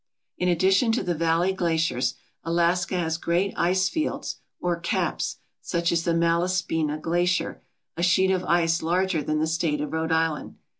In 0.35 0.47
addition 0.49 0.91
to 0.93 1.03
the 1.03 1.13
valley 1.13 1.53
glaciers, 1.53 2.15
Alaska 2.43 2.97
has 2.97 3.19
great 3.19 3.53
ice 3.55 3.87
fields 3.87 4.37
or 4.59 4.79
caps, 4.79 5.37
such 5.61 5.91
as 5.91 6.05
the 6.05 6.13
Malaspina 6.15 6.97
Glacier, 6.99 7.61
a 7.95 8.01
sheet 8.01 8.31
of 8.31 8.43
ice 8.45 8.81
larger 8.81 9.21
than 9.21 9.37
the 9.37 9.45
state 9.45 9.79
of 9.79 9.93
Rhode 9.93 10.11
Island. 10.11 10.55